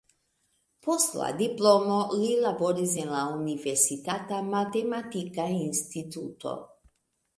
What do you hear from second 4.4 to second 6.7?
matematika instituto.